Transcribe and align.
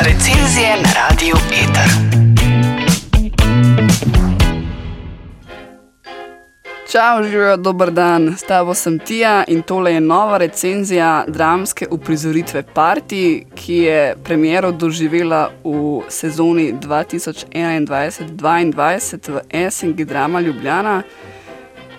Recenzije 0.00 0.76
na 0.82 0.88
radiju 0.94 1.34
Eter. 1.52 1.90
Čau, 6.92 7.22
živijo, 7.22 7.56
dober 7.56 7.90
dan, 7.90 8.34
s 8.38 8.42
tabo 8.42 8.74
sem 8.74 8.98
Tija 8.98 9.44
in 9.48 9.62
tole 9.62 9.92
je 9.92 10.00
nova 10.00 10.38
recenzija 10.38 11.24
dramske 11.28 11.86
uprizoritve 11.90 12.62
Party, 12.74 13.44
ki 13.54 13.74
je 13.74 14.16
premiero 14.24 14.72
doživela 14.72 15.50
v 15.64 16.00
sezoni 16.08 16.74
2021-2022 16.82 19.28
v 19.28 19.40
SNG 19.70 20.04
Drama 20.04 20.40
Ljubljana 20.40 21.02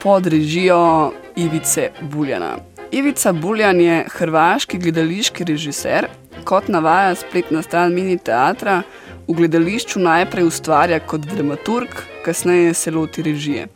pod 0.03 0.27
režijo 0.27 1.11
Ivice 1.35 1.89
Buljana. 2.01 2.55
Ivica 2.91 3.33
Buljan 3.33 3.81
je 3.81 4.05
hrvaški 4.09 4.77
gledališki 4.77 5.43
režiser, 5.43 6.07
kot 6.43 6.67
navaja 6.67 7.15
spletna 7.15 7.61
stran 7.61 7.93
mini 7.93 8.17
teatra, 8.17 8.81
v 9.27 9.33
gledališču 9.33 9.99
najprej 9.99 10.47
ustvarja 10.49 10.99
kot 10.99 11.21
dramaturg, 11.21 11.89
kasneje 12.25 12.73
se 12.73 12.91
loti 12.91 13.21
režije. 13.21 13.67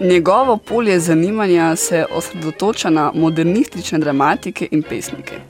Njegovo 0.00 0.56
polje 0.56 1.00
zanimanja 1.00 1.76
se 1.76 2.04
osredotoča 2.12 2.90
na 2.90 3.12
modernistične 3.14 3.98
dramatike 3.98 4.68
in 4.70 4.82
pesnike. 4.82 5.40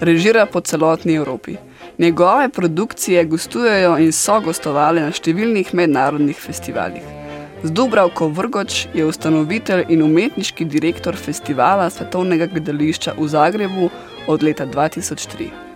Režira 0.00 0.46
po 0.46 0.60
celotni 0.60 1.14
Evropi. 1.14 1.56
Njegove 1.98 2.48
produkcije 2.48 3.24
gostujejo 3.24 3.98
in 3.98 4.12
so 4.12 4.40
gostovali 4.40 5.00
na 5.00 5.10
številnih 5.10 5.74
mednarodnih 5.74 6.38
festivalih. 6.38 7.02
Zdubravko 7.62 8.28
Vrgoč 8.28 8.86
je 8.94 9.06
ustanovitelj 9.06 9.88
in 9.88 10.02
umetniški 10.02 10.64
direktor 10.64 11.16
festivala 11.16 11.90
Svetovnega 11.90 12.46
gledališča 12.46 13.16
v 13.18 13.26
Zagrebu 13.28 13.90
od 14.28 14.42
leta 14.42 14.66
2003. 14.66 15.67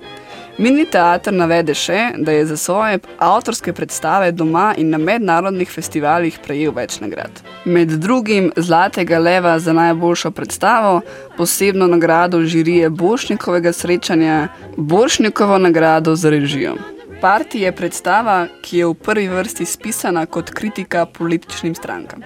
Mini 0.58 0.84
teater 0.84 1.32
navede 1.32 1.72
še, 1.74 2.10
da 2.20 2.32
je 2.32 2.44
za 2.46 2.56
svoje 2.60 2.98
avtorske 3.18 3.72
predstave 3.72 4.32
doma 4.32 4.74
in 4.76 4.90
na 4.92 4.98
mednarodnih 4.98 5.70
festivalih 5.70 6.36
prejel 6.44 6.74
več 6.76 6.98
nagrad. 7.00 7.40
Med 7.64 7.94
drugim 8.02 8.50
Zlatega 8.56 9.18
leva 9.18 9.54
za 9.58 9.72
najboljšo 9.72 10.30
predstavo, 10.30 11.00
posebno 11.38 11.88
nagrado 11.88 12.42
žirije 12.44 12.90
Bošnikovega 12.90 13.72
srečanja, 13.72 14.48
Bošnikovo 14.76 15.58
nagrado 15.58 16.16
za 16.16 16.30
režijo. 16.30 16.76
Parti 17.22 17.64
je 17.64 17.72
predstava, 17.72 18.46
ki 18.62 18.78
je 18.78 18.86
v 18.86 18.94
prvi 18.94 19.28
vrsti 19.32 19.64
spisana 19.64 20.26
kot 20.26 20.50
kritika 20.50 21.06
političnim 21.06 21.74
strankam. 21.74 22.20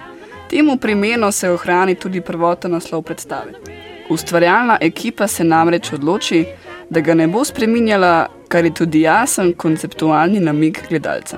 Temu 0.49 0.77
primeno 0.77 1.31
se 1.31 1.51
ohrani 1.51 1.95
tudi 1.95 2.21
prvoten 2.21 2.71
naslov 2.71 3.01
predstave. 3.01 3.53
Ustvarjalna 4.09 4.77
ekipa 4.81 5.27
se 5.27 5.43
namreč 5.43 5.93
odloči, 5.93 6.45
da 6.89 7.01
ga 7.01 7.13
ne 7.13 7.27
bo 7.27 7.43
spreminjala, 7.45 8.27
kar 8.47 8.65
je 8.65 8.73
tudi 8.73 9.01
jasen 9.01 9.53
konceptualni 9.53 10.39
namig 10.39 10.79
gledalca. 10.89 11.37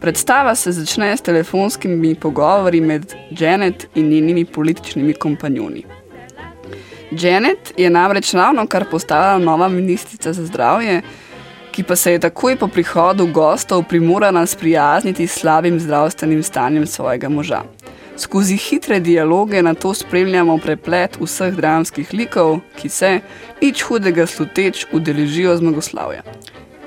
Predstava 0.00 0.54
se 0.54 0.72
začne 0.72 1.16
s 1.16 1.22
telefonskimi 1.22 2.14
pogovori 2.14 2.80
med 2.80 3.14
Janet 3.30 3.86
in 3.94 4.08
njenimi 4.08 4.44
političnimi 4.44 5.14
kompanjoni. 5.14 5.84
Janet 7.10 7.72
je 7.76 7.90
namreč 7.90 8.34
ravno 8.34 8.66
kar 8.66 8.84
postala 8.90 9.38
nova 9.38 9.68
ministrica 9.68 10.32
za 10.32 10.46
zdravje, 10.46 11.02
ki 11.72 11.82
pa 11.82 11.96
se 11.96 12.12
je 12.12 12.18
takoj 12.18 12.56
po 12.56 12.68
prihodu 12.68 13.26
gostov 13.26 13.84
primorana 13.88 14.46
sprijazniti 14.46 15.26
s 15.26 15.38
slabim 15.40 15.80
zdravstvenim 15.80 16.42
stanjem 16.42 16.86
svojega 16.86 17.28
moža. 17.28 17.62
Skozi 18.22 18.56
hitre 18.56 19.00
dialoge 19.00 19.62
na 19.62 19.74
to 19.74 19.90
spremljamo 19.94 20.54
preplet 20.62 21.16
vseh 21.20 21.54
dramskih 21.58 22.12
likov, 22.14 22.60
ki 22.78 22.88
se, 22.88 23.08
nič 23.62 23.82
hudega 23.82 24.26
sluteč, 24.30 24.84
udeležijo 24.94 25.56
zmagoslavja. 25.58 26.22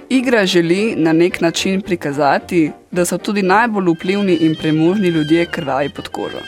Igra 0.09 0.45
želi 0.45 0.93
na 0.95 1.13
nek 1.13 1.41
način 1.41 1.81
prikazati, 1.81 2.71
da 2.91 3.05
so 3.05 3.17
tudi 3.17 3.41
najbolj 3.41 3.91
vplivni 3.95 4.37
in 4.47 4.55
premožni 4.55 5.07
ljudje 5.07 5.45
krvavi 5.51 5.89
pod 5.89 6.07
kožo. 6.07 6.39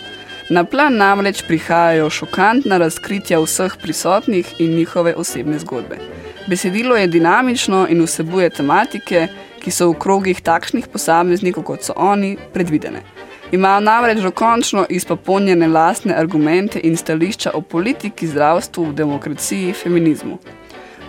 Na 0.50 0.64
plan 0.64 0.96
namreč 0.96 1.44
prihajajo 1.48 2.10
šokantna 2.10 2.78
razkritja 2.78 3.42
vseh 3.44 3.76
prisotnih 3.82 4.54
in 4.60 4.76
njihove 4.76 5.16
osebne 5.16 5.60
zgodbe. 5.60 6.00
Besedilo 6.48 6.96
je 6.96 7.08
dinamično 7.08 7.88
in 7.90 8.04
vsebuje 8.04 8.50
tematike, 8.50 9.28
ki 9.60 9.72
so 9.72 9.92
v 9.92 10.00
krogih 10.00 10.42
takšnih 10.42 10.88
posameznikov, 10.88 11.64
kot 11.64 11.84
so 11.84 11.94
oni, 11.98 12.38
predvidene. 12.54 13.17
Imajo 13.52 13.80
namreč 13.80 14.20
dokončno 14.20 14.86
izpopolnjene 14.90 15.68
lastne 15.68 16.16
argumente 16.16 16.80
in 16.84 16.98
stališča 16.98 17.52
o 17.54 17.62
politiki, 17.62 18.28
zdravstvu, 18.28 18.92
demokraciji, 18.94 19.74
feminizmu. 19.74 20.38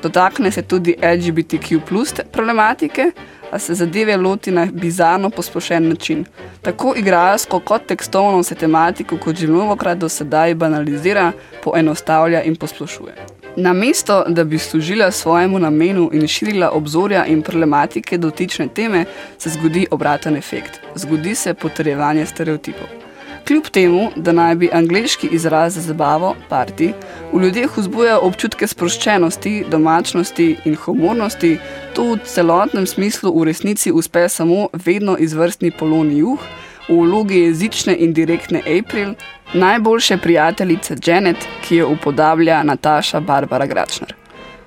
Dotakne 0.03 0.51
se 0.51 0.63
tudi 0.63 0.95
LGBTQ 1.03 1.81
plus 1.89 2.15
problematike, 2.33 3.11
a 3.51 3.59
se 3.59 3.75
zadeve 3.75 4.17
loti 4.17 4.51
na 4.51 4.67
bizarno 4.73 5.31
posplošen 5.31 5.89
način. 5.89 6.25
Tako 6.63 6.95
igralsko 6.97 7.61
kot 7.61 7.87
tekstovno 7.87 8.43
se 8.43 8.55
tematiko, 8.55 9.19
kot 9.19 9.37
že 9.37 9.47
mnogokrat 9.47 9.99
do 9.99 10.09
sedaj 10.09 10.55
banalizira, 10.55 11.33
poenostavlja 11.65 12.43
in 12.43 12.57
posplošuje. 12.57 13.38
Namesto, 13.61 14.25
da 14.29 14.45
bi 14.45 14.59
služila 14.59 15.11
svojemu 15.11 15.59
namenu 15.59 16.11
in 16.13 16.27
širila 16.29 16.71
obzorja 16.71 17.27
in 17.27 17.43
problematike 17.43 18.19
dotične 18.19 18.69
teme, 18.69 19.05
se 19.39 19.51
zgodi 19.51 19.87
obraten 19.91 20.37
efekt. 20.37 20.81
Zgodi 20.95 21.35
se 21.35 21.55
potrjevanje 21.55 22.27
stereotipov. 22.27 22.87
Kljub 23.47 23.65
temu, 23.73 24.11
da 24.17 24.33
naj 24.33 24.55
bi 24.55 24.71
angliški 24.73 25.29
izraz 25.33 25.75
za 25.75 25.81
zabavo, 25.81 26.37
party, 26.51 26.93
v 27.33 27.43
ljudeh 27.43 27.77
vzbuja 27.77 28.21
občutke 28.21 28.67
sproščenosti, 28.67 29.65
domačnosti 29.71 30.57
in 30.65 30.77
humornosti, 30.77 31.59
to 31.95 32.13
v 32.13 32.19
celotnem 32.25 32.87
smislu 32.87 33.35
v 33.41 33.45
resnici 33.51 33.93
uspe 33.93 34.29
samo 34.29 34.69
vedno 34.73 35.17
izvrstni 35.19 35.71
poloni 35.71 36.19
juh, 36.19 36.39
v 36.89 37.01
vlogi 37.01 37.41
jezične 37.41 37.97
in 37.97 38.13
direktne 38.13 38.63
April, 38.79 39.15
najboljše 39.55 40.17
prijateljice 40.17 40.97
Janet, 41.07 41.49
ki 41.63 41.77
jo 41.77 41.89
upodablja 41.89 42.63
Nataša 42.63 43.21
Barbara 43.21 43.67
Gračner. 43.67 44.15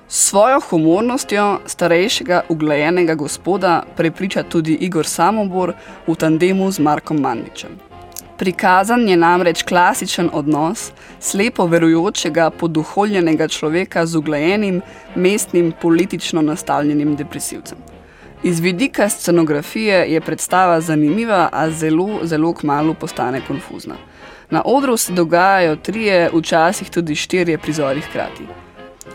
S 0.08 0.28
svojo 0.28 0.60
humornostjo 0.60 1.60
starejšega 1.66 2.40
uglajenega 2.48 3.14
gospoda 3.14 3.82
prepriča 3.96 4.42
tudi 4.42 4.74
Igor 4.80 5.06
Samobor 5.06 5.72
v 6.06 6.14
tandemu 6.14 6.70
z 6.70 6.78
Markom 6.78 7.20
Mandičem. 7.20 7.78
Prikazan 8.38 9.08
je 9.08 9.16
namreč 9.16 9.62
klasičen 9.62 10.30
odnos 10.32 10.90
slepo 11.20 11.66
verujočega 11.66 12.50
poduholjenega 12.50 13.48
človeka 13.48 14.06
z 14.06 14.16
uglajenim, 14.16 14.80
mestnim, 15.14 15.72
politično 15.80 16.42
nastavljenim 16.42 17.16
depresivcem. 17.16 17.78
Iz 18.42 18.60
vidika 18.60 19.08
scenografije 19.08 20.12
je 20.12 20.20
predstava 20.20 20.80
zanimiva, 20.80 21.48
a 21.52 21.70
zelo, 21.70 22.20
zelo 22.22 22.52
kmalo 22.54 22.94
postane 22.94 23.40
konfuzna. 23.46 23.94
Na 24.50 24.62
odru 24.64 24.96
se 24.96 25.12
dogajajo 25.12 25.76
trije, 25.76 26.30
včasih 26.34 26.90
tudi 26.90 27.14
štirje 27.14 27.58
prizori 27.58 28.00
hkrati. 28.00 28.46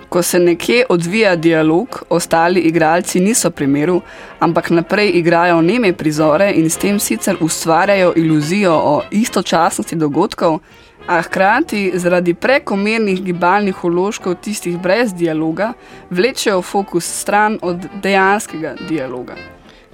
Ko 0.10 0.22
se 0.22 0.40
nekje 0.40 0.86
odvija 0.90 1.36
dialog, 1.36 2.04
ostali 2.10 2.60
igralci 2.60 3.20
niso 3.20 3.50
pri 3.50 3.68
miru, 3.68 4.02
ampak 4.40 4.70
naprej 4.70 5.12
igrajo 5.14 5.62
neme 5.62 5.94
prizore 5.94 6.52
in 6.56 6.70
s 6.70 6.78
tem 6.78 7.00
sicer 7.00 7.36
ustvarjajo 7.42 8.14
iluzijo 8.16 8.74
o 8.74 9.02
istočasnosti 9.12 9.96
dogodkov, 9.96 10.60
a 11.08 11.22
hkrati 11.22 11.92
zaradi 11.96 12.34
prekomernih 12.34 13.24
gibalnih 13.24 13.84
uložkov 13.84 14.36
tistih 14.36 14.80
brez 14.80 15.14
dialoga 15.14 15.74
vlečejo 16.10 16.62
fokus 16.62 17.06
stran 17.06 17.60
od 17.62 17.88
dejanskega 18.04 18.76
dialoga. 18.90 19.36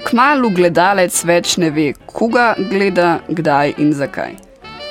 Kmalu 0.04 0.50
gledalec 0.50 1.24
več 1.24 1.58
ne 1.58 1.70
ve, 1.70 1.94
koga 2.06 2.56
gleda, 2.70 3.20
kdaj 3.30 3.78
in 3.78 3.94
zakaj. 3.94 4.36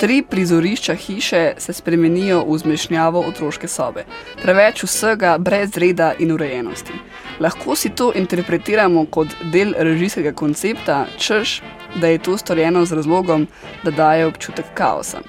Tri 0.00 0.22
prizorišča 0.30 0.94
hiše 0.94 1.42
se 1.58 1.72
spremenijo 1.72 2.40
v 2.48 2.56
zmešnjavo 2.58 3.20
otroške 3.28 3.68
sobe. 3.68 4.02
Preveč 4.42 4.82
vsega 4.82 5.36
brez 5.38 5.76
reda 5.78 6.12
in 6.18 6.32
urejenosti. 6.32 6.96
Lahko 7.40 7.76
si 7.76 7.90
to 7.90 8.12
interpretiramo 8.14 9.04
kot 9.10 9.36
del 9.52 9.74
režijskega 9.78 10.32
koncepta, 10.32 11.04
češ, 11.18 11.60
da 12.00 12.10
je 12.10 12.18
to 12.18 12.36
storjeno 12.38 12.84
z 12.84 12.98
razlogom, 12.98 13.46
da 13.84 13.90
daje 13.90 14.26
občutek 14.26 14.74
kaosa. 14.74 15.22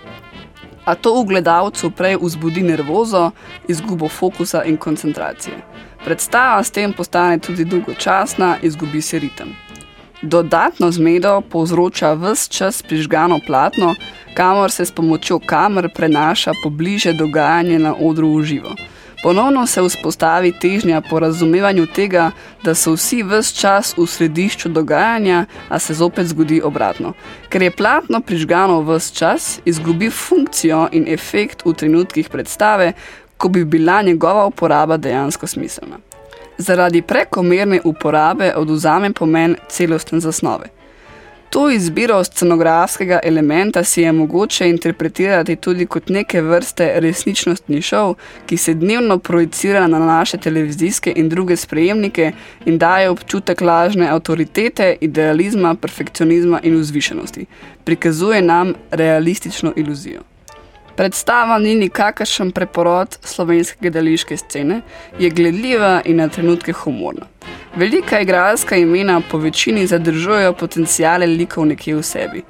A 0.86 0.96
to 0.96 1.16
v 1.22 1.28
gledalcu 1.28 1.92
prej 1.92 2.18
vzbudi 2.22 2.64
nervozo, 2.64 3.32
izgubo 3.68 4.10
fokusa 4.10 4.64
in 4.64 4.78
koncentracije. 4.78 5.56
Predstava 6.06 6.64
s 6.64 6.72
tem 6.72 6.94
postane 6.94 7.40
tudi 7.40 7.66
dolgočasna, 7.66 8.58
izgubi 8.62 9.02
se 9.02 9.20
ritem. 9.20 9.56
Dodatno 10.22 10.92
zmedo 10.92 11.42
povzroča 11.42 12.14
vse 12.14 12.50
čas 12.50 12.82
prižgano 12.82 13.40
platno, 13.48 13.96
kamor 14.34 14.72
se 14.72 14.86
s 14.86 14.92
pomočjo 14.92 15.40
kamer 15.46 15.90
prenaša 15.96 16.52
pobliže 16.64 17.14
dogajanje 17.14 17.80
na 17.80 17.96
odru 18.00 18.36
v 18.38 18.44
živo. 18.44 18.76
Ponovno 19.24 19.68
se 19.68 19.82
vzpostavi 19.82 20.52
težnja 20.60 21.02
po 21.10 21.20
razumevanju 21.20 21.86
tega, 21.96 22.32
da 22.64 22.76
so 22.76 22.92
vsi 22.98 23.22
vse 23.24 23.56
čas 23.56 23.94
v 23.98 24.04
središču 24.08 24.70
dogajanja, 24.70 25.46
a 25.70 25.80
se 25.80 25.94
zopet 25.94 26.28
zgodi 26.28 26.62
obratno. 26.62 27.14
Ker 27.50 27.62
je 27.64 27.72
platno 27.72 28.20
prižgano 28.22 28.82
vse 28.82 29.14
čas, 29.16 29.60
izgubi 29.66 30.10
funkcijo 30.10 30.90
in 30.92 31.08
efekt 31.08 31.64
v 31.66 31.74
trenutkih 31.74 32.30
predstave, 32.30 32.94
ko 33.38 33.48
bi 33.50 33.66
bila 33.66 34.02
njegova 34.02 34.46
uporaba 34.46 34.98
dejansko 34.98 35.48
smiselna. 35.48 35.98
zaradi 36.58 37.02
prekomerne 37.02 37.80
uporabe 37.84 38.54
oduzame 38.56 39.14
pomen 39.14 39.56
celostne 39.70 40.20
zasnove. 40.20 40.68
To 41.54 41.70
izbiro 41.70 42.24
scenografskega 42.24 43.20
elementa 43.24 43.84
si 43.84 44.02
je 44.02 44.12
mogoče 44.12 44.70
interpretirati 44.70 45.56
tudi 45.56 45.86
kot 45.86 46.10
neke 46.10 46.42
vrste 46.42 46.88
resničnostni 46.96 47.82
šov, 47.82 48.16
ki 48.46 48.58
se 48.58 48.74
dnevno 48.74 49.20
projicira 49.20 49.88
na 49.88 50.00
naše 50.00 50.38
televizijske 50.38 51.14
in 51.16 51.30
druge 51.30 51.56
sprejemnike 51.56 52.32
in 52.66 52.78
daje 52.78 53.10
občutek 53.10 53.62
lažne 53.62 54.10
avtoritete, 54.10 54.96
idealizma, 55.02 55.76
perfekcionizma 55.76 56.60
in 56.64 56.80
vzvišenosti. 56.80 57.46
Prikazuje 57.84 58.42
nam 58.42 58.74
realistično 58.92 59.74
iluzijo. 59.76 60.22
Predstava 60.96 61.60
ni 61.60 61.76
nikakršen 61.76 62.52
preporod 62.52 63.18
slovenske 63.22 63.78
gledališke 63.82 64.38
scene, 64.38 64.82
je 65.20 65.30
gledljiva 65.30 66.02
in 66.06 66.18
na 66.18 66.28
trenutke 66.28 66.74
humorna. 66.74 67.26
Velika 67.76 68.20
igralska 68.20 68.76
imena 68.76 69.22
po 69.32 69.38
večini 69.38 69.88
zadržujejo 69.88 70.54
potencijale 70.54 71.26
likov 71.26 71.66
nekje 71.66 71.96
v 71.96 72.04
sebi. 72.04 72.44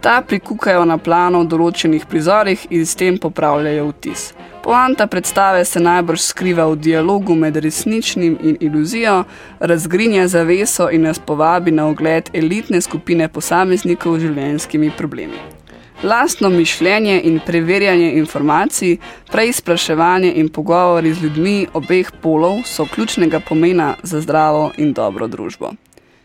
Ta 0.00 0.22
prikukajo 0.28 0.84
na 0.84 0.96
plano 0.98 1.42
v 1.42 1.48
določenih 1.52 2.06
prizorih 2.08 2.62
in 2.70 2.86
s 2.86 2.96
tem 2.96 3.18
popravljajo 3.20 3.90
vtis. 3.90 4.32
Poanta 4.64 5.06
predstave 5.06 5.64
se 5.64 5.80
najbrž 5.80 6.20
skriva 6.20 6.64
v 6.72 6.80
dialogu 6.80 7.36
med 7.36 7.56
resničnim 7.56 8.38
in 8.40 8.56
iluzijo, 8.60 9.24
razgrinja 9.60 10.28
zaveso 10.28 10.88
in 10.88 11.04
nas 11.04 11.18
povabi 11.18 11.70
na 11.70 11.86
ogled 11.86 12.32
elitne 12.32 12.80
skupine 12.80 13.28
posameznikov 13.28 14.18
z 14.18 14.30
življenjskimi 14.30 14.90
problemi. 14.96 15.59
Lastno 16.02 16.48
mišljenje 16.48 17.20
in 17.24 17.40
preverjanje 17.46 18.12
informacij, 18.12 18.96
preizpraševanje 19.32 20.32
in 20.34 20.48
pogovori 20.48 21.12
z 21.14 21.22
ljudmi 21.22 21.66
obeh 21.74 22.12
polov 22.22 22.62
so 22.64 22.86
ključnega 22.94 23.40
pomena 23.40 23.94
za 24.02 24.20
zdravo 24.20 24.70
in 24.76 24.92
dobro 24.92 25.26
družbo. 25.26 25.72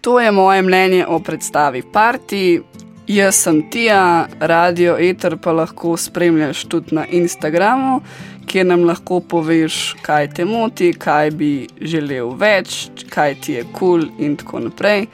To 0.02 0.20
je 0.20 0.32
moje 0.32 0.62
mnenje 0.62 1.06
o 1.08 1.20
predstavi 1.20 1.84
Parti. 1.94 2.62
Jaz 3.08 3.36
sem 3.36 3.70
Tija, 3.70 4.28
radio 4.40 4.96
Eter 5.00 5.38
pa 5.38 5.52
lahko 5.52 5.98
spremljaš 5.98 6.64
tudi 6.64 6.96
na 6.96 7.06
Instagramu, 7.06 8.02
kjer 8.46 8.66
nam 8.66 8.84
lahko 8.84 9.20
poveš, 9.20 9.96
kaj 10.02 10.30
te 10.34 10.46
moti, 10.46 10.94
kaj 10.94 11.32
bi 11.32 11.68
želel 11.82 12.32
več, 12.40 12.90
kaj 13.10 13.36
ti 13.42 13.54
je 13.54 13.64
kul 13.64 14.08
cool 14.08 14.26
in 14.26 14.36
tako 14.36 14.60
naprej. 14.60 15.08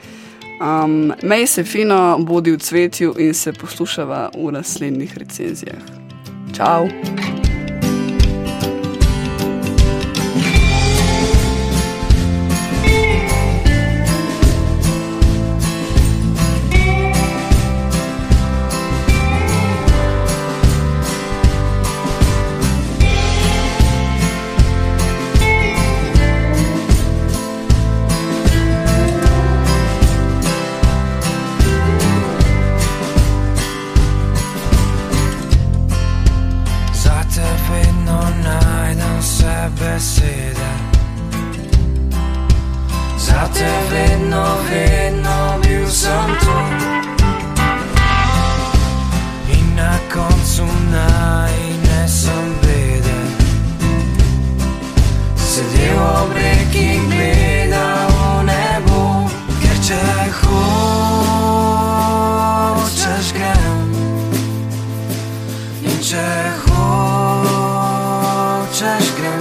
Um, 0.62 1.12
Mej 1.22 1.46
se 1.46 1.64
fino, 1.64 2.18
bodi 2.18 2.50
v 2.50 2.58
cvetju 2.58 3.14
in 3.18 3.34
se 3.34 3.52
poslušava 3.52 4.30
v 4.34 4.52
naslednjih 4.52 5.18
recenzijah. 5.18 5.82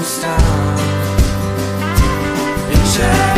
Čau! 0.02 0.82
začel 2.92 3.31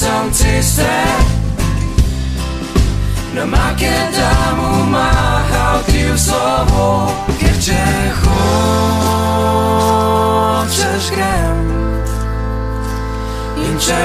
ne 0.00 0.06
sem 0.06 0.32
ceste. 0.32 0.82
Na 3.34 3.46
make 3.46 4.10
dam 4.12 4.58
umahal 4.82 5.82
ti 5.86 6.04
v 6.04 6.18
slovo, 6.18 7.08
ker 7.38 7.56
če 7.60 8.12
hočeš 10.60 11.04
grem. 11.14 11.58
In 13.60 13.78
če 13.78 14.02